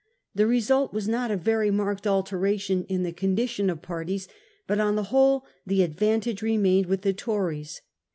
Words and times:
The 0.33 0.47
result 0.47 0.91
was 0.93 1.07
not 1.07 1.29
a 1.29 1.37
very 1.37 1.69
marked 1.69 2.07
alteration 2.07 2.85
in 2.89 3.03
the 3.03 3.11
condition 3.11 3.69
of 3.69 3.83
parties; 3.83 4.27
but 4.65 4.79
on 4.79 4.95
the 4.95 5.03
whole 5.13 5.45
the 5.63 5.83
advantage 5.83 6.41
remained 6.41 6.87
with 6.87 7.03
the 7.03 7.13
Tories. 7.13 7.81